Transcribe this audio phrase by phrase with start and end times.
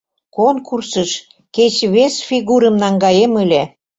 [0.35, 1.11] Конкурсыш
[1.55, 3.61] кеч вес фигурым наҥгаем ыле...